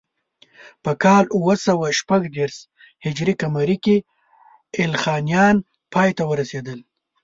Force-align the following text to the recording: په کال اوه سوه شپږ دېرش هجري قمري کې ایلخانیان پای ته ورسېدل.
په 0.83 0.91
کال 1.03 1.23
اوه 1.37 1.53
سوه 1.65 1.87
شپږ 1.99 2.21
دېرش 2.35 2.57
هجري 3.05 3.33
قمري 3.41 3.77
کې 3.83 3.95
ایلخانیان 4.77 5.55
پای 5.93 6.09
ته 6.17 6.23
ورسېدل. 6.29 6.79